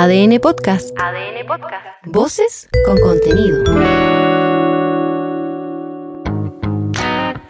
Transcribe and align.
ADN 0.00 0.38
Podcast. 0.38 0.96
ADN 0.96 1.44
Podcast. 1.44 1.84
Voces 2.06 2.68
con 2.86 3.00
contenido. 3.00 3.64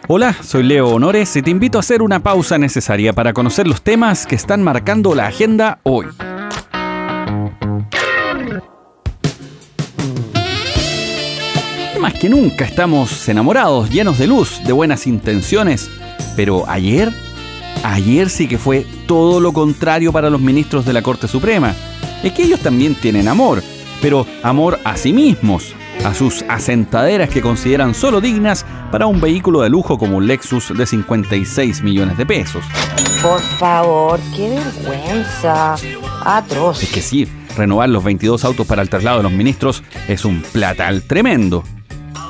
Hola, 0.07 0.33
soy 0.41 0.63
Leo 0.63 0.87
Honores 0.87 1.35
y 1.35 1.43
te 1.43 1.51
invito 1.51 1.77
a 1.77 1.81
hacer 1.81 2.01
una 2.01 2.21
pausa 2.21 2.57
necesaria 2.57 3.13
para 3.13 3.33
conocer 3.33 3.67
los 3.67 3.83
temas 3.83 4.25
que 4.25 4.33
están 4.33 4.63
marcando 4.63 5.13
la 5.13 5.27
agenda 5.27 5.77
hoy. 5.83 6.07
Más 12.01 12.13
que 12.15 12.29
nunca 12.29 12.65
estamos 12.65 13.29
enamorados, 13.29 13.91
llenos 13.91 14.17
de 14.17 14.25
luz, 14.25 14.59
de 14.65 14.73
buenas 14.73 15.05
intenciones, 15.05 15.87
pero 16.35 16.67
ayer, 16.67 17.11
ayer 17.83 18.27
sí 18.27 18.47
que 18.47 18.57
fue 18.57 18.87
todo 19.05 19.39
lo 19.39 19.53
contrario 19.53 20.11
para 20.11 20.31
los 20.31 20.41
ministros 20.41 20.83
de 20.83 20.93
la 20.93 21.03
Corte 21.03 21.27
Suprema. 21.27 21.75
Es 22.23 22.33
que 22.33 22.43
ellos 22.43 22.59
también 22.59 22.95
tienen 22.95 23.27
amor, 23.27 23.63
pero 24.01 24.25
amor 24.43 24.79
a 24.83 24.97
sí 24.97 25.13
mismos, 25.13 25.73
a 26.03 26.13
sus 26.13 26.43
asentaderas 26.49 27.29
que 27.29 27.41
consideran 27.41 27.93
solo 27.93 28.19
dignas 28.19 28.65
para 28.91 29.07
un 29.07 29.21
vehículo 29.21 29.61
de 29.61 29.69
lujo 29.69 29.97
como 29.97 30.17
un 30.17 30.27
Lexus 30.27 30.77
de 30.77 30.85
56 30.85 31.81
millones 31.81 32.17
de 32.17 32.25
pesos. 32.25 32.63
Por 33.21 33.39
favor, 33.39 34.19
qué 34.35 34.49
vergüenza. 34.49 35.75
Atroz. 36.25 36.83
Es 36.83 36.89
que 36.89 37.01
sí, 37.01 37.27
renovar 37.55 37.89
los 37.89 38.03
22 38.03 38.43
autos 38.43 38.67
para 38.67 38.81
el 38.81 38.89
traslado 38.89 39.17
de 39.17 39.23
los 39.23 39.31
ministros 39.31 39.83
es 40.07 40.25
un 40.25 40.41
platal 40.41 41.03
tremendo. 41.03 41.63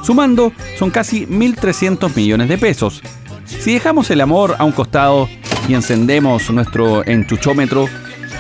Sumando, 0.04 0.54
son 0.78 0.92
casi 0.92 1.26
1.300 1.26 2.16
millones 2.16 2.50
de 2.50 2.58
pesos. 2.58 3.02
Si 3.46 3.74
dejamos 3.74 4.10
el 4.12 4.22
amor 4.22 4.56
a 4.60 4.64
un 4.64 4.72
costado 4.72 5.28
y 5.68 5.74
encendemos 5.74 6.50
nuestro 6.52 7.06
enchuchómetro, 7.06 7.88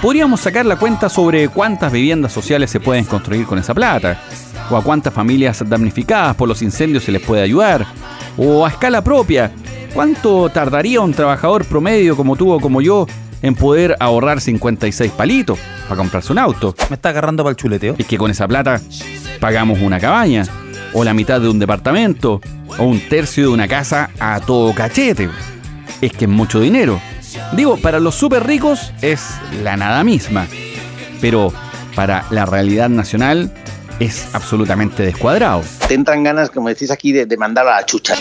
podríamos 0.01 0.39
sacar 0.39 0.65
la 0.65 0.77
cuenta 0.77 1.09
sobre 1.09 1.49
cuántas 1.49 1.91
viviendas 1.91 2.31
sociales 2.31 2.71
se 2.71 2.79
pueden 2.79 3.05
construir 3.05 3.45
con 3.45 3.59
esa 3.59 3.73
plata, 3.73 4.19
o 4.69 4.77
a 4.77 4.83
cuántas 4.83 5.13
familias 5.13 5.63
damnificadas 5.67 6.35
por 6.35 6.47
los 6.47 6.61
incendios 6.61 7.03
se 7.03 7.11
les 7.11 7.21
puede 7.21 7.41
ayudar, 7.41 7.85
o 8.37 8.65
a 8.65 8.69
escala 8.69 9.03
propia, 9.03 9.51
cuánto 9.93 10.49
tardaría 10.49 11.01
un 11.01 11.13
trabajador 11.13 11.65
promedio 11.65 12.15
como 12.15 12.35
tú 12.35 12.51
o 12.51 12.59
como 12.59 12.81
yo 12.81 13.07
en 13.41 13.55
poder 13.55 13.95
ahorrar 13.99 14.41
56 14.41 15.11
palitos 15.11 15.59
para 15.83 15.97
comprarse 15.97 16.31
un 16.31 16.39
auto. 16.39 16.75
Me 16.89 16.95
está 16.95 17.09
agarrando 17.09 17.43
para 17.43 17.51
el 17.51 17.57
chuleteo. 17.57 17.95
Es 17.97 18.05
que 18.05 18.17
con 18.17 18.31
esa 18.31 18.47
plata 18.47 18.81
pagamos 19.39 19.79
una 19.79 19.99
cabaña, 19.99 20.43
o 20.93 21.03
la 21.03 21.13
mitad 21.13 21.39
de 21.39 21.49
un 21.49 21.59
departamento, 21.59 22.41
o 22.77 22.83
un 22.83 22.99
tercio 22.99 23.43
de 23.43 23.49
una 23.49 23.67
casa 23.67 24.09
a 24.19 24.39
todo 24.39 24.73
cachete. 24.73 25.29
Es 26.01 26.11
que 26.13 26.25
es 26.25 26.31
mucho 26.31 26.59
dinero. 26.59 26.99
Digo, 27.53 27.77
para 27.77 27.99
los 27.99 28.15
súper 28.15 28.45
ricos 28.45 28.93
es 29.01 29.25
la 29.63 29.75
nada 29.75 30.03
misma, 30.03 30.47
pero 31.19 31.51
para 31.95 32.25
la 32.29 32.45
realidad 32.45 32.89
nacional 32.89 33.51
es 33.99 34.33
absolutamente 34.33 35.03
descuadrado. 35.03 35.61
Te 35.87 35.95
entran 35.95 36.23
ganas, 36.23 36.49
como 36.51 36.69
decís 36.69 36.91
aquí, 36.91 37.11
de, 37.11 37.25
de 37.25 37.37
mandar 37.37 37.67
a 37.67 37.77
la 37.77 37.85
chucha. 37.85 38.15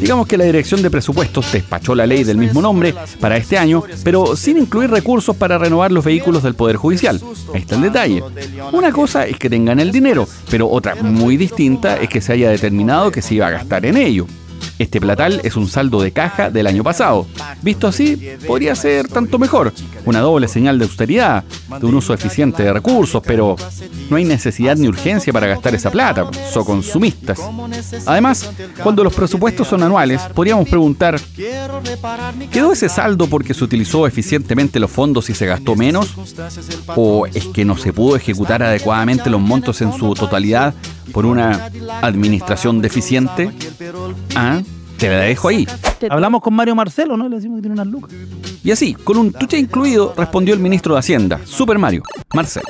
Digamos 0.00 0.26
que 0.26 0.38
la 0.38 0.44
Dirección 0.44 0.80
de 0.80 0.90
Presupuestos 0.90 1.52
despachó 1.52 1.94
la 1.94 2.06
ley 2.06 2.24
del 2.24 2.38
mismo 2.38 2.62
nombre 2.62 2.94
para 3.20 3.36
este 3.36 3.58
año, 3.58 3.84
pero 4.02 4.34
sin 4.34 4.56
incluir 4.56 4.90
recursos 4.90 5.36
para 5.36 5.58
renovar 5.58 5.92
los 5.92 6.04
vehículos 6.04 6.42
del 6.42 6.54
Poder 6.54 6.76
Judicial. 6.76 7.20
Ahí 7.54 7.60
está 7.60 7.76
el 7.76 7.82
detalle. 7.82 8.22
Una 8.72 8.92
cosa 8.92 9.26
es 9.26 9.38
que 9.38 9.50
tengan 9.50 9.78
el 9.78 9.92
dinero, 9.92 10.26
pero 10.50 10.68
otra 10.70 10.94
muy 10.94 11.36
distinta 11.36 11.98
es 11.98 12.08
que 12.08 12.22
se 12.22 12.32
haya 12.32 12.48
determinado 12.48 13.12
que 13.12 13.20
se 13.20 13.34
iba 13.34 13.46
a 13.46 13.50
gastar 13.50 13.84
en 13.84 13.98
ello. 13.98 14.26
Este 14.78 15.00
platal 15.00 15.40
es 15.44 15.56
un 15.56 15.68
saldo 15.68 16.00
de 16.00 16.12
caja 16.12 16.50
del 16.50 16.66
año 16.66 16.82
pasado. 16.82 17.26
Visto 17.62 17.86
así, 17.86 18.16
podría 18.46 18.74
ser 18.74 19.08
tanto 19.08 19.38
mejor. 19.38 19.72
Una 20.04 20.20
doble 20.20 20.48
señal 20.48 20.78
de 20.78 20.84
austeridad, 20.84 21.44
de 21.80 21.86
un 21.86 21.94
uso 21.94 22.14
eficiente 22.14 22.62
de 22.62 22.72
recursos, 22.72 23.22
pero 23.24 23.56
no 24.08 24.16
hay 24.16 24.24
necesidad 24.24 24.76
ni 24.76 24.88
urgencia 24.88 25.32
para 25.32 25.46
gastar 25.46 25.74
esa 25.74 25.90
plata, 25.90 26.28
so 26.52 26.64
consumistas. 26.64 27.38
Además, 28.06 28.50
cuando 28.82 29.04
los 29.04 29.14
presupuestos 29.14 29.68
son 29.68 29.82
anuales, 29.82 30.22
podríamos 30.34 30.68
preguntar, 30.68 31.20
¿quedó 32.50 32.72
ese 32.72 32.88
saldo 32.88 33.26
porque 33.26 33.54
se 33.54 33.64
utilizó 33.64 34.06
eficientemente 34.06 34.80
los 34.80 34.90
fondos 34.90 35.30
y 35.30 35.34
se 35.34 35.46
gastó 35.46 35.76
menos? 35.76 36.14
¿O 36.96 37.26
es 37.26 37.46
que 37.46 37.64
no 37.64 37.76
se 37.76 37.92
pudo 37.92 38.16
ejecutar 38.16 38.62
adecuadamente 38.62 39.30
los 39.30 39.40
montos 39.40 39.80
en 39.82 39.92
su 39.92 40.14
totalidad 40.14 40.74
por 41.12 41.26
una 41.26 41.70
administración 42.02 42.80
deficiente? 42.80 43.50
Ah, 44.34 44.60
te 44.98 45.08
la 45.08 45.20
dejo 45.20 45.48
ahí. 45.48 45.66
Hablamos 46.08 46.42
con 46.42 46.54
Mario 46.54 46.74
Marcelo, 46.74 47.16
¿no? 47.16 47.28
Le 47.28 47.36
decimos 47.36 47.56
que 47.58 47.62
tiene 47.62 47.74
unas 47.74 47.86
lucas. 47.86 48.12
Y 48.62 48.70
así, 48.70 48.94
con 48.94 49.16
un 49.16 49.32
tuche 49.32 49.58
incluido, 49.58 50.14
respondió 50.16 50.54
el 50.54 50.60
ministro 50.60 50.94
de 50.94 51.00
Hacienda, 51.00 51.40
Super 51.44 51.78
Mario, 51.78 52.02
Marcelo. 52.34 52.68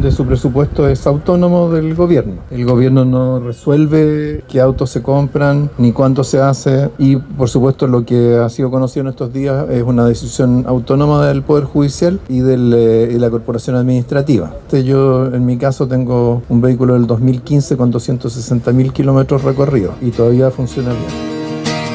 De 0.00 0.10
su 0.10 0.24
presupuesto 0.24 0.88
es 0.88 1.06
autónomo 1.06 1.70
del 1.70 1.94
gobierno. 1.94 2.36
El 2.50 2.64
gobierno 2.64 3.04
no 3.04 3.40
resuelve 3.40 4.42
qué 4.48 4.60
autos 4.60 4.90
se 4.90 5.02
compran 5.02 5.70
ni 5.76 5.92
cuánto 5.92 6.24
se 6.24 6.40
hace 6.40 6.90
y 6.98 7.16
por 7.16 7.48
supuesto 7.48 7.86
lo 7.86 8.04
que 8.06 8.36
ha 8.36 8.48
sido 8.48 8.70
conocido 8.70 9.02
en 9.02 9.10
estos 9.10 9.32
días 9.32 9.68
es 9.70 9.82
una 9.82 10.06
decisión 10.06 10.64
autónoma 10.66 11.26
del 11.26 11.42
Poder 11.42 11.64
Judicial 11.64 12.20
y, 12.28 12.40
del, 12.40 12.72
eh, 12.72 13.06
de 13.08 13.18
la 13.18 13.28
Corporación 13.28 13.76
Administrativa. 13.76 14.54
Este, 14.62 14.84
Yo 14.84 15.26
en 15.26 15.44
mi 15.44 15.58
caso 15.58 15.86
tengo 15.86 16.42
un 16.48 16.60
vehículo 16.60 16.94
del 16.94 17.06
2015 17.06 17.76
con 17.76 17.90
260 17.90 18.72
mil 18.72 18.92
kilómetros 18.92 19.42
recorridos 19.42 19.94
y 20.00 20.10
todavía 20.10 20.50
funciona 20.50 20.90
bien. 20.90 21.32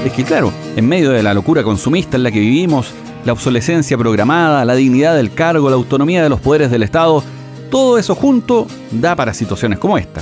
Es 0.05 0.13
que 0.13 0.23
claro, 0.23 0.51
en 0.75 0.87
medio 0.87 1.09
de 1.09 1.23
la 1.23 1.33
locura 1.33 1.63
consumista 1.63 2.17
en 2.17 2.23
la 2.23 2.31
que 2.31 2.39
vivimos, 2.39 2.93
la 3.25 3.33
obsolescencia 3.33 3.97
programada, 3.97 4.63
la 4.63 4.75
dignidad 4.75 5.15
del 5.15 5.33
cargo, 5.33 5.69
la 5.69 5.75
autonomía 5.75 6.23
de 6.23 6.29
los 6.29 6.39
poderes 6.39 6.71
del 6.71 6.83
Estado, 6.83 7.23
todo 7.69 7.97
eso 7.97 8.15
junto 8.15 8.67
da 8.91 9.15
para 9.15 9.33
situaciones 9.33 9.79
como 9.79 9.97
esta. 9.97 10.21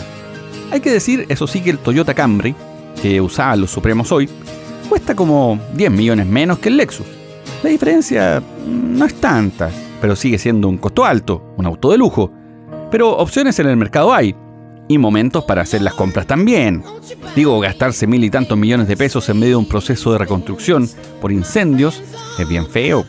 Hay 0.72 0.80
que 0.80 0.92
decir, 0.92 1.26
eso 1.30 1.48
sí, 1.48 1.62
que 1.62 1.70
el 1.70 1.80
Toyota 1.80 2.14
Camry, 2.14 2.56
que 3.02 3.22
usaban 3.22 3.62
los 3.62 3.72
Supremos 3.72 4.12
hoy, 4.12 4.30
cuesta 4.90 5.16
como 5.16 5.60
10 5.74 5.92
millones 5.92 6.26
menos 6.26 6.60
que 6.60 6.70
el 6.70 6.78
Lexus. 6.78 7.06
La 7.64 7.70
diferencia 7.70 8.42
no 8.68 9.06
es 9.06 9.16
tanta, 9.16 9.70
pero 10.02 10.16
sigue 10.16 10.38
siendo 10.38 10.68
un 10.68 10.78
costo 10.78 11.06
alto, 11.06 11.54
un 11.58 11.66
auto 11.66 11.92
de 11.92 11.98
lujo. 11.98 12.32
Pero 12.92 13.18
opciones 13.18 13.58
en 13.60 13.68
el 13.68 13.78
mercado 13.78 14.14
hay, 14.14 14.36
y 14.88 14.98
momentos 14.98 15.44
para 15.46 15.62
hacer 15.62 15.82
las 15.82 15.94
compras 15.94 16.28
también. 16.28 16.84
Digo, 17.36 17.60
gastarse 17.60 18.08
mil 18.08 18.24
y 18.24 18.30
tantos 18.30 18.58
millones 18.58 18.88
de 18.88 18.98
pesos 18.98 19.28
en 19.30 19.40
medio 19.40 19.54
de 19.54 19.64
un 19.64 19.68
proceso 19.68 20.12
de 20.12 20.20
reconstrucción 20.20 20.88
por 21.22 21.32
incendios 21.32 22.02
es 22.38 22.48
bien 22.48 22.68
feo, 22.68 23.06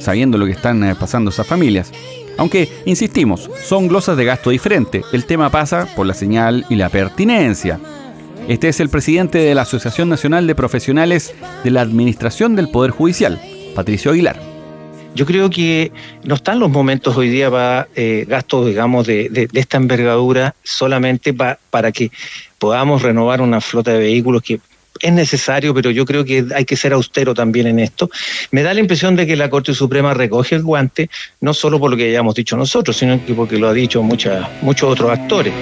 sabiendo 0.00 0.38
lo 0.38 0.46
que 0.46 0.52
están 0.52 0.82
eh, 0.84 0.94
pasando 0.94 1.30
esas 1.30 1.46
familias. 1.46 1.92
Aunque, 2.36 2.68
insistimos, 2.84 3.50
son 3.62 3.88
glosas 3.88 4.16
de 4.16 4.24
gasto 4.24 4.50
diferente. 4.50 5.02
El 5.12 5.24
tema 5.24 5.50
pasa 5.50 5.88
por 5.94 6.06
la 6.06 6.14
señal 6.14 6.66
y 6.68 6.74
la 6.74 6.88
pertinencia. 6.88 7.78
Este 8.48 8.68
es 8.68 8.80
el 8.80 8.88
presidente 8.88 9.38
de 9.38 9.54
la 9.54 9.62
Asociación 9.62 10.08
Nacional 10.08 10.46
de 10.46 10.54
Profesionales 10.54 11.34
de 11.62 11.70
la 11.70 11.80
Administración 11.80 12.56
del 12.56 12.68
Poder 12.68 12.90
Judicial, 12.90 13.40
Patricio 13.74 14.10
Aguilar. 14.10 14.38
Yo 15.14 15.26
creo 15.26 15.48
que 15.48 15.92
no 16.24 16.34
están 16.34 16.58
los 16.58 16.70
momentos 16.70 17.16
hoy 17.16 17.28
día 17.28 17.48
para 17.50 17.88
eh, 17.94 18.26
gastos, 18.28 18.66
digamos, 18.66 19.06
de, 19.06 19.28
de, 19.28 19.48
esta 19.52 19.76
envergadura 19.76 20.56
solamente 20.64 21.32
pa, 21.32 21.58
para 21.70 21.92
que 21.92 22.10
podamos 22.58 23.02
renovar 23.02 23.40
una 23.40 23.60
flota 23.60 23.92
de 23.92 23.98
vehículos 23.98 24.42
que 24.42 24.60
es 25.04 25.12
necesario, 25.12 25.74
pero 25.74 25.90
yo 25.90 26.06
creo 26.06 26.24
que 26.24 26.46
hay 26.54 26.64
que 26.64 26.76
ser 26.76 26.94
austero 26.94 27.34
también 27.34 27.66
en 27.66 27.78
esto. 27.78 28.08
Me 28.52 28.62
da 28.62 28.72
la 28.72 28.80
impresión 28.80 29.14
de 29.16 29.26
que 29.26 29.36
la 29.36 29.50
Corte 29.50 29.74
Suprema 29.74 30.14
recoge 30.14 30.54
el 30.54 30.62
guante, 30.62 31.10
no 31.42 31.52
solo 31.52 31.78
por 31.78 31.90
lo 31.90 31.96
que 31.98 32.08
hayamos 32.08 32.34
dicho 32.34 32.56
nosotros, 32.56 32.96
sino 32.96 33.22
que 33.26 33.34
porque 33.34 33.58
lo 33.58 33.68
ha 33.68 33.74
dicho 33.74 34.02
muchos 34.02 34.82
otros 34.82 35.10
actores. 35.10 35.52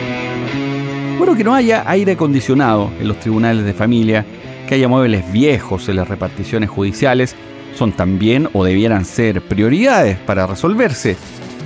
Bueno, 1.19 1.35
que 1.35 1.43
no 1.43 1.57
haya 1.57 1.83
aire 1.87 2.13
acondicionado 2.13 2.93
en 3.01 3.09
los 3.09 3.19
tribunales 3.19 3.65
de 3.65 3.75
familia, 3.75 4.25
que 4.69 4.77
haya 4.77 4.87
muebles 4.87 5.31
viejos 5.33 5.89
en 5.89 5.97
las 5.97 6.07
reparticiones 6.07 6.71
judiciales, 6.71 7.35
son 7.77 7.91
también 7.91 8.49
o 8.53 8.65
debieran 8.65 9.05
ser 9.05 9.43
prioridades 9.43 10.19
para 10.19 10.47
resolverse 10.47 11.17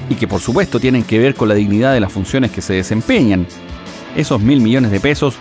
y 0.08 0.14
que 0.14 0.26
por 0.26 0.40
supuesto 0.40 0.80
tienen 0.80 1.04
que 1.04 1.18
ver 1.18 1.34
con 1.34 1.48
la 1.50 1.54
dignidad 1.54 1.92
de 1.92 2.00
las 2.00 2.12
funciones 2.12 2.52
que 2.52 2.62
se 2.62 2.72
desempeñan. 2.72 3.46
Esos 4.16 4.40
mil 4.40 4.62
millones 4.62 4.90
de 4.92 5.00
pesos 5.00 5.34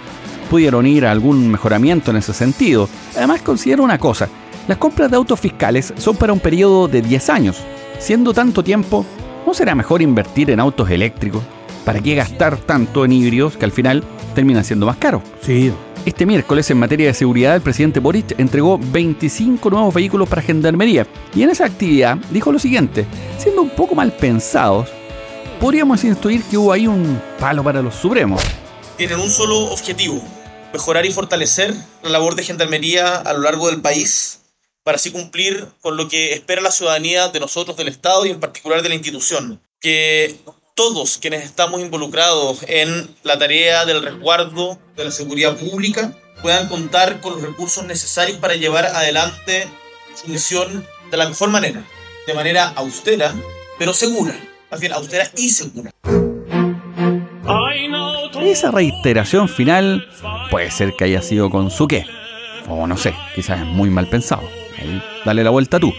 pudieron 0.49 0.85
ir 0.87 1.05
a 1.05 1.11
algún 1.11 1.49
mejoramiento 1.49 2.11
en 2.11 2.17
ese 2.17 2.33
sentido. 2.33 2.89
Además 3.15 3.41
considero 3.41 3.83
una 3.83 3.97
cosa, 3.97 4.29
las 4.67 4.77
compras 4.77 5.11
de 5.11 5.17
autos 5.17 5.39
fiscales 5.39 5.93
son 5.97 6.15
para 6.15 6.33
un 6.33 6.39
periodo 6.39 6.87
de 6.87 7.01
10 7.01 7.29
años. 7.29 7.57
Siendo 7.99 8.33
tanto 8.33 8.63
tiempo, 8.63 9.05
¿no 9.45 9.53
será 9.53 9.75
mejor 9.75 10.01
invertir 10.01 10.49
en 10.49 10.59
autos 10.59 10.89
eléctricos? 10.89 11.43
¿Para 11.85 11.99
qué 11.99 12.15
gastar 12.15 12.57
tanto 12.57 13.05
en 13.05 13.11
híbridos 13.11 13.57
que 13.57 13.65
al 13.65 13.71
final 13.71 14.03
terminan 14.33 14.63
siendo 14.63 14.87
más 14.87 14.97
caros? 14.97 15.21
Sí. 15.41 15.71
Este 16.03 16.25
miércoles, 16.25 16.69
en 16.71 16.77
materia 16.77 17.07
de 17.07 17.13
seguridad, 17.13 17.55
el 17.55 17.61
presidente 17.61 17.99
Boric 17.99 18.39
entregó 18.39 18.79
25 18.79 19.69
nuevos 19.69 19.93
vehículos 19.93 20.27
para 20.27 20.41
Gendarmería. 20.41 21.07
Y 21.35 21.43
en 21.43 21.49
esa 21.51 21.65
actividad 21.65 22.17
dijo 22.31 22.51
lo 22.51 22.59
siguiente, 22.59 23.05
siendo 23.37 23.61
un 23.61 23.69
poco 23.69 23.95
mal 23.95 24.11
pensados, 24.13 24.89
podríamos 25.59 26.03
intuir 26.03 26.43
que 26.43 26.57
hubo 26.57 26.71
ahí 26.71 26.87
un 26.87 27.19
palo 27.39 27.63
para 27.63 27.81
los 27.81 27.95
Supremos. 27.95 28.41
Tienen 28.97 29.19
un 29.19 29.29
solo 29.29 29.57
objetivo, 29.57 30.23
mejorar 30.71 31.05
y 31.05 31.11
fortalecer 31.11 31.73
la 32.01 32.09
labor 32.09 32.35
de 32.35 32.43
Gendarmería 32.43 33.17
a 33.17 33.33
lo 33.33 33.41
largo 33.41 33.69
del 33.69 33.81
país 33.81 34.39
para 34.83 34.95
así 34.95 35.11
cumplir 35.11 35.67
con 35.81 35.97
lo 35.97 36.07
que 36.07 36.31
espera 36.31 36.61
la 36.61 36.71
ciudadanía 36.71 37.27
de 37.27 37.39
nosotros, 37.39 37.75
del 37.75 37.89
Estado 37.89 38.25
y 38.25 38.29
en 38.29 38.39
particular 38.39 38.83
de 38.83 38.89
la 38.89 38.95
institución. 38.95 39.59
Que 39.81 40.37
todos 40.75 41.17
quienes 41.17 41.43
estamos 41.43 41.81
involucrados 41.81 42.59
en 42.67 43.13
la 43.23 43.37
tarea 43.37 43.85
del 43.85 44.01
resguardo 44.01 44.79
de 44.95 45.05
la 45.05 45.11
seguridad 45.11 45.57
pública 45.57 46.15
puedan 46.41 46.69
contar 46.69 47.19
con 47.19 47.33
los 47.33 47.41
recursos 47.41 47.83
necesarios 47.83 48.37
para 48.37 48.55
llevar 48.55 48.85
adelante 48.85 49.67
su 50.13 50.29
misión 50.29 50.87
de 51.11 51.17
la 51.17 51.27
mejor 51.27 51.49
manera, 51.49 51.83
de 52.27 52.33
manera 52.33 52.69
austera, 52.75 53.33
pero 53.77 53.93
segura, 53.93 54.39
más 54.71 54.79
bien 54.79 54.93
austera 54.93 55.29
y 55.35 55.49
segura. 55.49 55.91
Esa 58.45 58.69
reiteración 58.69 59.49
final 59.49 60.07
puede 60.51 60.69
ser 60.69 60.93
que 60.93 61.03
haya 61.03 61.21
sido 61.23 61.49
con 61.49 61.71
su 61.71 61.87
qué, 61.87 62.05
o 62.69 62.85
no 62.85 62.95
sé, 62.95 63.15
quizás 63.33 63.61
es 63.61 63.65
muy 63.65 63.89
mal 63.89 64.05
pensado. 64.05 64.43
Ahí, 64.79 65.01
dale 65.25 65.43
la 65.43 65.49
vuelta 65.49 65.79
tú. 65.79 65.91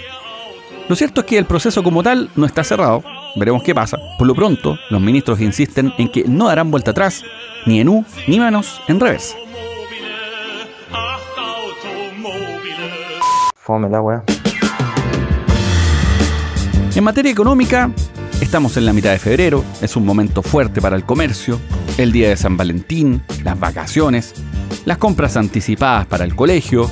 Lo 0.88 0.94
cierto 0.94 1.22
es 1.22 1.26
que 1.26 1.38
el 1.38 1.44
proceso 1.44 1.82
como 1.82 2.04
tal 2.04 2.30
no 2.36 2.46
está 2.46 2.62
cerrado, 2.62 3.02
veremos 3.34 3.64
qué 3.64 3.74
pasa. 3.74 3.98
Por 4.16 4.28
lo 4.28 4.34
pronto, 4.36 4.78
los 4.90 5.00
ministros 5.00 5.40
insisten 5.40 5.92
en 5.98 6.08
que 6.08 6.22
no 6.28 6.46
darán 6.46 6.70
vuelta 6.70 6.92
atrás, 6.92 7.24
ni 7.66 7.80
en 7.80 7.88
U, 7.88 8.04
ni 8.28 8.38
menos 8.38 8.80
en 8.86 9.00
reversa. 9.00 9.36
Fome 13.56 13.90
la 13.90 14.00
weá. 14.00 14.22
En 16.94 17.02
materia 17.02 17.32
económica, 17.32 17.90
estamos 18.40 18.76
en 18.76 18.86
la 18.86 18.92
mitad 18.92 19.10
de 19.10 19.18
febrero, 19.18 19.64
es 19.82 19.96
un 19.96 20.06
momento 20.06 20.42
fuerte 20.42 20.80
para 20.80 20.94
el 20.94 21.04
comercio, 21.04 21.60
el 21.98 22.12
día 22.12 22.28
de 22.28 22.36
San 22.36 22.56
Valentín, 22.56 23.22
las 23.42 23.58
vacaciones, 23.58 24.34
las 24.84 24.98
compras 24.98 25.36
anticipadas 25.36 26.06
para 26.06 26.24
el 26.24 26.34
colegio, 26.34 26.90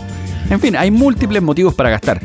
en 0.51 0.61
fin, 0.61 0.77
hay 0.77 0.91
múltiples 0.91 1.43
motivos 1.43 1.75
para 1.75 1.91
gastar, 1.91 2.21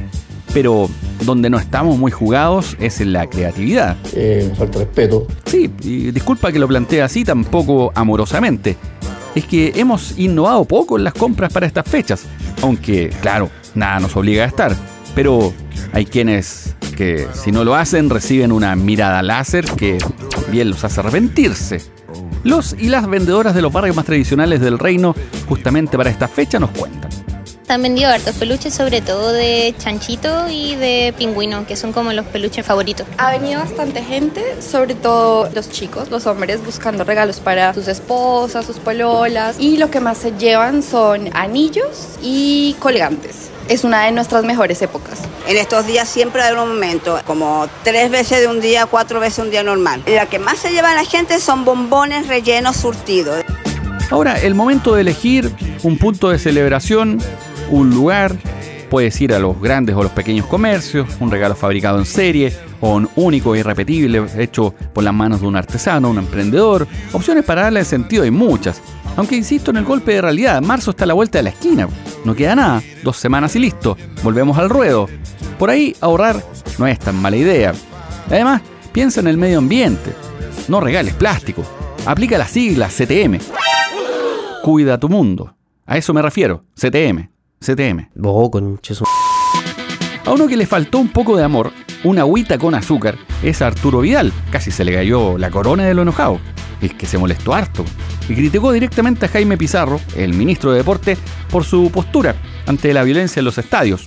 pero 0.53 0.89
donde 1.21 1.49
no 1.49 1.57
estamos 1.57 1.97
muy 1.97 2.11
jugados 2.11 2.75
es 2.79 3.01
en 3.01 3.13
la 3.13 3.27
creatividad. 3.27 3.97
Eh, 4.13 4.51
falta 4.57 4.79
respeto. 4.79 5.27
Sí, 5.45 5.69
y 5.83 6.11
disculpa 6.11 6.51
que 6.51 6.59
lo 6.59 6.67
plantee 6.67 7.01
así 7.01 7.23
tampoco 7.23 7.91
amorosamente. 7.95 8.77
Es 9.35 9.45
que 9.45 9.73
hemos 9.75 10.17
innovado 10.17 10.65
poco 10.65 10.97
en 10.97 11.03
las 11.03 11.13
compras 11.13 11.53
para 11.53 11.67
estas 11.67 11.87
fechas, 11.87 12.23
aunque, 12.61 13.09
claro, 13.21 13.49
nada 13.75 13.99
nos 13.99 14.15
obliga 14.15 14.43
a 14.43 14.47
estar. 14.47 14.75
Pero 15.15 15.53
hay 15.93 16.05
quienes 16.05 16.75
que 16.95 17.27
si 17.33 17.51
no 17.51 17.63
lo 17.63 17.75
hacen 17.75 18.09
reciben 18.09 18.51
una 18.51 18.75
mirada 18.75 19.21
láser 19.21 19.65
que 19.65 19.97
bien 20.51 20.69
los 20.69 20.83
hace 20.83 20.99
arrepentirse. 20.99 21.98
Los 22.43 22.75
y 22.77 22.89
las 22.89 23.07
vendedoras 23.07 23.53
de 23.53 23.61
los 23.61 23.71
barrios 23.71 23.95
más 23.95 24.05
tradicionales 24.05 24.61
del 24.61 24.79
reino, 24.79 25.15
justamente 25.47 25.97
para 25.97 26.09
esta 26.09 26.27
fecha, 26.27 26.59
nos 26.59 26.71
cuentan. 26.71 27.09
Han 27.67 27.83
vendido 27.83 28.09
hartos 28.09 28.35
peluches, 28.35 28.73
sobre 28.73 28.99
todo 28.99 29.31
de 29.31 29.75
chanchito 29.77 30.49
y 30.49 30.73
de 30.75 31.13
pingüino, 31.15 31.67
que 31.67 31.75
son 31.75 31.93
como 31.93 32.11
los 32.13 32.25
peluches 32.25 32.65
favoritos. 32.65 33.05
Ha 33.19 33.29
venido 33.29 33.59
bastante 33.59 34.01
gente, 34.01 34.59
sobre 34.59 34.95
todo 34.95 35.49
los 35.53 35.69
chicos, 35.69 36.09
los 36.09 36.25
hombres, 36.25 36.65
buscando 36.65 37.03
regalos 37.03 37.39
para 37.39 37.71
sus 37.75 37.87
esposas, 37.87 38.65
sus 38.65 38.77
pololas. 38.77 39.59
Y 39.59 39.77
lo 39.77 39.91
que 39.91 39.99
más 39.99 40.17
se 40.17 40.31
llevan 40.31 40.81
son 40.81 41.29
anillos 41.35 42.17
y 42.23 42.75
colgantes. 42.79 43.51
Es 43.69 43.83
una 43.83 44.05
de 44.05 44.11
nuestras 44.11 44.43
mejores 44.43 44.81
épocas. 44.81 45.19
En 45.47 45.55
estos 45.55 45.85
días 45.85 46.09
siempre 46.09 46.41
hay 46.41 46.53
un 46.53 46.69
momento, 46.69 47.19
como 47.27 47.67
tres 47.83 48.09
veces 48.09 48.41
de 48.41 48.47
un 48.47 48.59
día, 48.61 48.87
cuatro 48.87 49.19
veces 49.19 49.45
un 49.45 49.51
día 49.51 49.61
normal. 49.61 50.01
La 50.07 50.25
que 50.25 50.39
más 50.39 50.57
se 50.57 50.71
lleva 50.71 50.95
la 50.95 51.05
gente 51.05 51.39
son 51.39 51.65
bombones 51.65 52.27
rellenos 52.27 52.77
surtidos. 52.77 53.43
Ahora, 54.09 54.39
el 54.39 54.55
momento 54.55 54.95
de 54.95 55.01
elegir 55.01 55.53
un 55.83 55.99
punto 55.99 56.29
de 56.31 56.39
celebración, 56.39 57.19
un 57.69 57.91
lugar, 57.91 58.35
puedes 58.89 59.21
ir 59.21 59.35
a 59.35 59.39
los 59.39 59.61
grandes 59.61 59.95
o 59.95 60.01
los 60.01 60.13
pequeños 60.13 60.47
comercios, 60.47 61.07
un 61.19 61.29
regalo 61.29 61.55
fabricado 61.55 61.99
en 61.99 62.07
serie 62.07 62.51
o 62.81 62.95
un 62.95 63.07
único 63.17 63.53
e 63.53 63.59
irrepetible 63.59 64.25
hecho 64.35 64.73
por 64.93 65.03
las 65.03 65.13
manos 65.13 65.41
de 65.41 65.47
un 65.47 65.55
artesano, 65.55 66.09
un 66.09 66.17
emprendedor. 66.17 66.87
Opciones 67.11 67.45
para 67.45 67.61
darle 67.61 67.85
sentido 67.85 68.23
hay 68.23 68.31
muchas. 68.31 68.81
Aunque 69.15 69.35
insisto 69.35 69.69
en 69.69 69.77
el 69.77 69.85
golpe 69.85 70.13
de 70.13 70.21
realidad, 70.21 70.59
marzo 70.61 70.89
está 70.89 71.03
a 71.03 71.07
la 71.07 71.13
vuelta 71.13 71.37
de 71.37 71.43
la 71.43 71.49
esquina. 71.51 71.87
No 72.25 72.35
queda 72.35 72.55
nada, 72.55 72.83
dos 73.03 73.17
semanas 73.17 73.55
y 73.55 73.59
listo. 73.59 73.97
Volvemos 74.23 74.57
al 74.57 74.69
ruedo. 74.69 75.07
Por 75.57 75.69
ahí 75.69 75.95
ahorrar 76.01 76.43
no 76.77 76.87
es 76.87 76.99
tan 76.99 77.15
mala 77.15 77.37
idea. 77.37 77.73
Además, 78.27 78.61
piensa 78.91 79.19
en 79.19 79.27
el 79.27 79.37
medio 79.37 79.59
ambiente. 79.59 80.13
No 80.67 80.79
regales 80.79 81.13
plástico. 81.13 81.63
Aplica 82.05 82.37
las 82.37 82.51
siglas 82.51 82.93
CTM. 82.93 83.39
Cuida 84.63 84.97
tu 84.97 85.09
mundo. 85.09 85.55
A 85.85 85.97
eso 85.97 86.13
me 86.13 86.21
refiero. 86.21 86.63
CTM. 86.75 87.29
CTM. 87.59 88.09
A 90.25 90.31
uno 90.31 90.47
que 90.47 90.57
le 90.57 90.65
faltó 90.65 90.99
un 90.99 91.09
poco 91.09 91.35
de 91.35 91.43
amor, 91.43 91.71
una 92.03 92.21
agüita 92.21 92.57
con 92.57 92.75
azúcar, 92.75 93.17
es 93.41 93.61
Arturo 93.61 94.01
Vidal. 94.01 94.31
Casi 94.51 94.69
se 94.69 94.85
le 94.85 94.93
cayó 94.93 95.37
la 95.37 95.49
corona 95.49 95.85
de 95.85 95.93
lo 95.93 96.03
enojado. 96.03 96.39
Es 96.81 96.93
que 96.93 97.05
se 97.05 97.17
molestó 97.17 97.53
harto. 97.53 97.83
Y 98.27 98.35
criticó 98.35 98.71
directamente 98.71 99.25
a 99.25 99.29
Jaime 99.29 99.57
Pizarro, 99.57 99.99
el 100.15 100.33
ministro 100.33 100.71
de 100.71 100.77
Deporte, 100.77 101.17
por 101.49 101.63
su 101.63 101.91
postura 101.91 102.35
ante 102.67 102.93
la 102.93 103.03
violencia 103.03 103.39
en 103.39 103.45
los 103.45 103.57
estadios. 103.57 104.05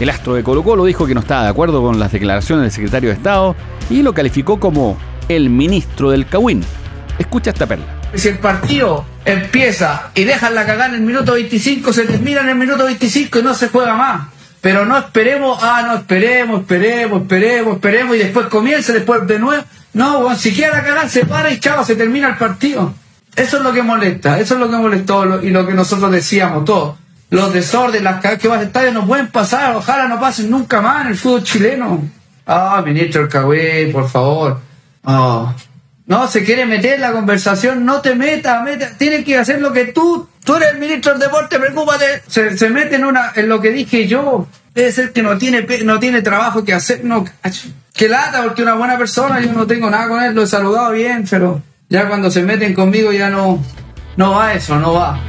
El 0.00 0.10
astro 0.10 0.34
de 0.34 0.42
Colo 0.42 0.62
Colo 0.62 0.84
dijo 0.84 1.06
que 1.06 1.14
no 1.14 1.20
estaba 1.20 1.44
de 1.44 1.50
acuerdo 1.50 1.80
con 1.82 1.98
las 1.98 2.10
declaraciones 2.10 2.62
del 2.62 2.72
secretario 2.72 3.10
de 3.10 3.16
Estado 3.16 3.54
y 3.90 4.02
lo 4.02 4.12
calificó 4.12 4.58
como 4.58 4.98
el 5.28 5.50
ministro 5.50 6.10
del 6.10 6.26
Cahuín. 6.26 6.64
Escucha 7.18 7.50
esta 7.50 7.66
perla. 7.66 7.86
Si 8.14 8.28
el 8.28 8.38
partido 8.38 9.04
empieza 9.24 10.10
y 10.14 10.24
dejan 10.24 10.54
la 10.54 10.66
cagada 10.66 10.88
en 10.88 10.94
el 10.94 11.00
minuto 11.02 11.32
25, 11.34 11.92
se 11.92 12.04
termina 12.04 12.40
en 12.40 12.50
el 12.50 12.54
minuto 12.56 12.84
25 12.84 13.38
y 13.38 13.42
no 13.42 13.54
se 13.54 13.68
juega 13.68 13.94
más. 13.94 14.33
Pero 14.64 14.86
no 14.86 14.96
esperemos, 14.96 15.58
ah, 15.60 15.84
no 15.86 15.94
esperemos, 15.96 16.62
esperemos, 16.62 17.20
esperemos, 17.20 17.74
esperemos 17.74 18.16
y 18.16 18.18
después 18.20 18.46
comienza, 18.46 18.94
después 18.94 19.26
de 19.26 19.38
nuevo. 19.38 19.62
No, 19.92 20.22
bueno, 20.22 20.36
si 20.38 20.54
la 20.54 20.70
cagada 20.70 21.06
se 21.06 21.26
para 21.26 21.50
y 21.50 21.60
chavo, 21.60 21.84
se 21.84 21.96
termina 21.96 22.28
el 22.28 22.36
partido. 22.36 22.94
Eso 23.36 23.58
es 23.58 23.62
lo 23.62 23.74
que 23.74 23.82
molesta, 23.82 24.40
eso 24.40 24.54
es 24.54 24.60
lo 24.60 24.70
que 24.70 24.76
molestó 24.76 25.42
y 25.42 25.50
lo 25.50 25.66
que 25.66 25.74
nosotros 25.74 26.10
decíamos 26.10 26.64
todos. 26.64 26.96
Los 27.28 27.52
desórdenes, 27.52 28.04
las 28.04 28.22
cagadas 28.22 28.40
que 28.40 28.48
van 28.48 28.60
al 28.60 28.66
estadio 28.68 28.92
no 28.92 29.06
pueden 29.06 29.28
pasar, 29.28 29.76
ojalá 29.76 30.08
no 30.08 30.18
pasen 30.18 30.48
nunca 30.48 30.80
más 30.80 31.02
en 31.02 31.08
el 31.08 31.18
fútbol 31.18 31.44
chileno. 31.44 32.02
Ah, 32.46 32.82
ministro 32.82 33.20
del 33.20 33.30
Cagüey, 33.30 33.92
por 33.92 34.08
favor. 34.08 34.60
Ah. 35.04 35.52
No, 36.06 36.26
se 36.26 36.42
quiere 36.42 36.64
meter 36.64 36.94
en 36.94 37.00
la 37.02 37.12
conversación, 37.12 37.84
no 37.84 38.00
te 38.00 38.14
metas, 38.14 38.64
meta, 38.64 38.96
tienes 38.96 39.26
que 39.26 39.36
hacer 39.36 39.60
lo 39.60 39.74
que 39.74 39.84
tú, 39.84 40.26
tú 40.44 40.56
eres 40.56 40.72
el 40.72 40.78
ministro 40.78 41.12
del 41.12 41.22
deporte, 41.22 41.58
preocúpate. 41.58 42.22
Se, 42.26 42.56
se 42.56 42.70
mete 42.70 42.96
en 42.96 43.04
una, 43.04 43.32
en 43.34 43.48
lo 43.48 43.60
que 43.60 43.70
dije 43.70 44.06
yo. 44.06 44.46
Debe 44.74 44.92
ser 44.92 45.12
que 45.12 45.22
no 45.22 45.38
tiene, 45.38 45.66
no 45.84 45.98
tiene 45.98 46.20
trabajo 46.20 46.64
que 46.64 46.74
hacer, 46.74 47.04
no, 47.04 47.24
que 47.92 48.08
lata, 48.08 48.42
porque 48.42 48.62
una 48.62 48.74
buena 48.74 48.98
persona, 48.98 49.40
yo 49.40 49.52
no 49.52 49.66
tengo 49.66 49.88
nada 49.88 50.08
con 50.08 50.20
él, 50.20 50.34
lo 50.34 50.42
he 50.42 50.46
saludado 50.48 50.90
bien, 50.90 51.24
pero 51.30 51.62
ya 51.88 52.08
cuando 52.08 52.28
se 52.28 52.42
meten 52.42 52.74
conmigo 52.74 53.12
ya 53.12 53.30
no, 53.30 53.62
no 54.16 54.32
va 54.32 54.52
eso, 54.52 54.76
no 54.80 54.94
va. 54.94 55.20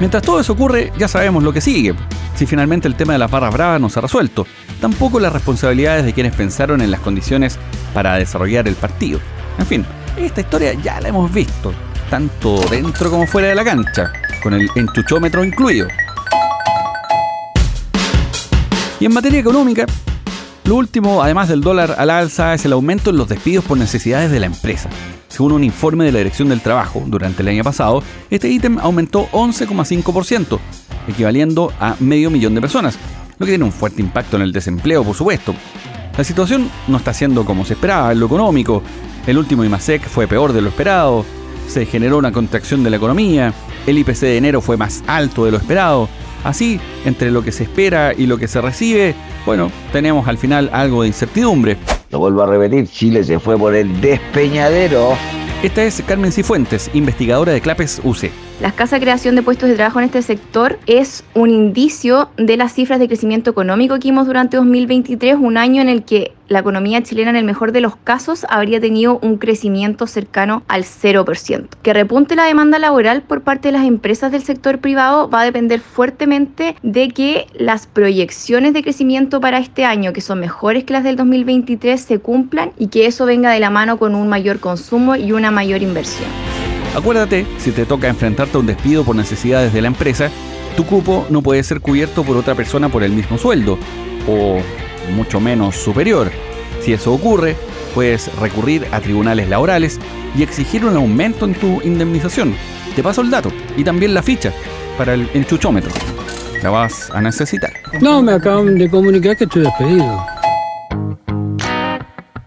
Mientras 0.00 0.22
todo 0.22 0.40
eso 0.40 0.52
ocurre, 0.52 0.92
ya 0.98 1.06
sabemos 1.06 1.44
lo 1.44 1.52
que 1.52 1.60
sigue. 1.60 1.94
Si 2.34 2.44
finalmente 2.44 2.88
el 2.88 2.96
tema 2.96 3.12
de 3.12 3.20
las 3.20 3.30
barras 3.30 3.54
bravas 3.54 3.80
no 3.80 3.88
se 3.88 4.00
ha 4.00 4.02
resuelto, 4.02 4.46
tampoco 4.80 5.20
las 5.20 5.32
responsabilidades 5.32 6.04
de 6.04 6.12
quienes 6.12 6.34
pensaron 6.34 6.82
en 6.82 6.90
las 6.90 7.00
condiciones 7.00 7.58
para 7.94 8.16
desarrollar 8.16 8.66
el 8.66 8.74
partido. 8.74 9.20
En 9.58 9.66
fin, 9.66 9.86
esta 10.18 10.40
historia 10.40 10.74
ya 10.74 11.00
la 11.00 11.08
hemos 11.08 11.32
visto, 11.32 11.72
tanto 12.10 12.60
dentro 12.70 13.10
como 13.10 13.26
fuera 13.26 13.48
de 13.48 13.54
la 13.54 13.64
cancha, 13.64 14.12
con 14.42 14.54
el 14.54 14.68
enchuchómetro 14.74 15.44
incluido. 15.44 15.88
Y 18.98 19.04
en 19.04 19.12
materia 19.12 19.40
económica, 19.40 19.86
lo 20.64 20.76
último, 20.76 21.22
además 21.22 21.48
del 21.48 21.60
dólar 21.60 21.94
al 21.98 22.10
alza, 22.10 22.54
es 22.54 22.64
el 22.64 22.72
aumento 22.72 23.10
en 23.10 23.16
los 23.16 23.28
despidos 23.28 23.64
por 23.64 23.78
necesidades 23.78 24.30
de 24.30 24.40
la 24.40 24.46
empresa. 24.46 24.88
Según 25.28 25.52
un 25.52 25.64
informe 25.64 26.04
de 26.04 26.12
la 26.12 26.18
Dirección 26.18 26.48
del 26.48 26.62
Trabajo, 26.62 27.02
durante 27.06 27.42
el 27.42 27.48
año 27.48 27.62
pasado, 27.62 28.02
este 28.30 28.48
ítem 28.48 28.78
aumentó 28.78 29.28
11,5%, 29.32 30.58
equivaliendo 31.08 31.72
a 31.78 31.94
medio 32.00 32.30
millón 32.30 32.54
de 32.54 32.60
personas, 32.60 32.98
lo 33.38 33.44
que 33.44 33.52
tiene 33.52 33.64
un 33.64 33.72
fuerte 33.72 34.00
impacto 34.00 34.36
en 34.36 34.42
el 34.42 34.52
desempleo, 34.52 35.04
por 35.04 35.14
supuesto. 35.14 35.54
La 36.16 36.24
situación 36.24 36.70
no 36.88 36.96
está 36.96 37.12
siendo 37.12 37.44
como 37.44 37.66
se 37.66 37.74
esperaba 37.74 38.12
en 38.12 38.20
lo 38.20 38.26
económico. 38.26 38.82
El 39.26 39.36
último 39.36 39.62
IMASEC 39.62 40.08
fue 40.08 40.26
peor 40.26 40.54
de 40.54 40.62
lo 40.62 40.70
esperado, 40.70 41.26
se 41.68 41.86
generó 41.86 42.18
una 42.18 42.32
contracción 42.32 42.82
de 42.82 42.90
la 42.90 42.96
economía, 42.96 43.52
el 43.86 43.98
IPC 43.98 44.20
de 44.20 44.36
enero 44.36 44.60
fue 44.60 44.76
más 44.76 45.02
alto 45.06 45.44
de 45.44 45.50
lo 45.50 45.56
esperado. 45.56 46.08
Así, 46.44 46.78
entre 47.04 47.30
lo 47.30 47.42
que 47.42 47.52
se 47.52 47.64
espera 47.64 48.12
y 48.16 48.26
lo 48.26 48.38
que 48.38 48.46
se 48.46 48.60
recibe, 48.60 49.14
bueno, 49.44 49.70
tenemos 49.92 50.28
al 50.28 50.38
final 50.38 50.70
algo 50.72 51.02
de 51.02 51.08
incertidumbre. 51.08 51.76
Lo 52.10 52.20
vuelvo 52.20 52.42
a 52.42 52.46
repetir, 52.46 52.88
Chile 52.88 53.24
se 53.24 53.40
fue 53.40 53.58
por 53.58 53.74
el 53.74 54.00
despeñadero. 54.00 55.16
Esta 55.62 55.84
es 55.84 56.02
Carmen 56.06 56.30
Cifuentes, 56.30 56.90
investigadora 56.94 57.52
de 57.52 57.60
Clapes 57.60 58.00
UC. 58.04 58.30
La 58.58 58.68
escasa 58.68 58.98
creación 58.98 59.36
de 59.36 59.42
puestos 59.42 59.68
de 59.68 59.74
trabajo 59.74 59.98
en 59.98 60.06
este 60.06 60.22
sector 60.22 60.78
es 60.86 61.24
un 61.34 61.50
indicio 61.50 62.30
de 62.38 62.56
las 62.56 62.72
cifras 62.72 62.98
de 62.98 63.06
crecimiento 63.06 63.50
económico 63.50 63.96
que 63.96 64.08
vimos 64.08 64.26
durante 64.26 64.56
2023, 64.56 65.36
un 65.38 65.58
año 65.58 65.82
en 65.82 65.90
el 65.90 66.04
que 66.04 66.32
la 66.48 66.60
economía 66.60 67.02
chilena 67.02 67.28
en 67.28 67.36
el 67.36 67.44
mejor 67.44 67.72
de 67.72 67.82
los 67.82 67.96
casos 67.96 68.46
habría 68.48 68.80
tenido 68.80 69.18
un 69.20 69.36
crecimiento 69.36 70.06
cercano 70.06 70.62
al 70.68 70.84
0%. 70.84 71.66
Que 71.82 71.92
repunte 71.92 72.34
la 72.34 72.44
demanda 72.44 72.78
laboral 72.78 73.20
por 73.20 73.42
parte 73.42 73.68
de 73.68 73.72
las 73.72 73.84
empresas 73.84 74.32
del 74.32 74.42
sector 74.42 74.78
privado 74.78 75.28
va 75.28 75.42
a 75.42 75.44
depender 75.44 75.80
fuertemente 75.80 76.76
de 76.82 77.08
que 77.10 77.48
las 77.52 77.86
proyecciones 77.86 78.72
de 78.72 78.82
crecimiento 78.82 79.38
para 79.38 79.58
este 79.58 79.84
año, 79.84 80.14
que 80.14 80.22
son 80.22 80.40
mejores 80.40 80.84
que 80.84 80.94
las 80.94 81.04
del 81.04 81.16
2023, 81.16 82.00
se 82.00 82.20
cumplan 82.20 82.72
y 82.78 82.88
que 82.88 83.04
eso 83.04 83.26
venga 83.26 83.50
de 83.50 83.60
la 83.60 83.68
mano 83.68 83.98
con 83.98 84.14
un 84.14 84.28
mayor 84.28 84.60
consumo 84.60 85.14
y 85.14 85.32
una 85.32 85.50
mayor 85.50 85.82
inversión. 85.82 86.30
Acuérdate, 86.96 87.46
si 87.58 87.72
te 87.72 87.84
toca 87.84 88.08
enfrentarte 88.08 88.56
a 88.56 88.60
un 88.60 88.66
despido 88.66 89.04
por 89.04 89.14
necesidades 89.14 89.70
de 89.74 89.82
la 89.82 89.88
empresa, 89.88 90.30
tu 90.78 90.86
cupo 90.86 91.26
no 91.28 91.42
puede 91.42 91.62
ser 91.62 91.82
cubierto 91.82 92.24
por 92.24 92.38
otra 92.38 92.54
persona 92.54 92.88
por 92.88 93.02
el 93.02 93.12
mismo 93.12 93.36
sueldo, 93.36 93.78
o 94.26 94.60
mucho 95.14 95.38
menos 95.38 95.76
superior. 95.76 96.32
Si 96.80 96.94
eso 96.94 97.12
ocurre, 97.12 97.54
puedes 97.94 98.34
recurrir 98.38 98.86
a 98.92 99.00
tribunales 99.00 99.46
laborales 99.50 100.00
y 100.38 100.42
exigir 100.42 100.86
un 100.86 100.96
aumento 100.96 101.44
en 101.44 101.52
tu 101.52 101.82
indemnización. 101.82 102.54
Te 102.94 103.02
paso 103.02 103.20
el 103.20 103.30
dato 103.30 103.52
y 103.76 103.84
también 103.84 104.14
la 104.14 104.22
ficha 104.22 104.50
para 104.96 105.12
el 105.12 105.28
enchuchómetro. 105.34 105.90
La 106.62 106.70
vas 106.70 107.10
a 107.10 107.20
necesitar. 107.20 107.74
No, 108.00 108.22
me 108.22 108.32
acaban 108.32 108.78
de 108.78 108.88
comunicar 108.88 109.36
que 109.36 109.44
estoy 109.44 109.64
despedido. 109.64 110.26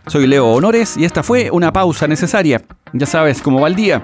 Soy 0.07 0.25
Leo 0.25 0.47
Honores 0.47 0.97
y 0.97 1.05
esta 1.05 1.21
fue 1.21 1.51
una 1.51 1.71
pausa 1.71 2.07
necesaria. 2.07 2.63
Ya 2.93 3.05
sabes 3.05 3.43
cómo 3.43 3.61
va 3.61 3.67
el 3.67 3.75
día. 3.75 4.03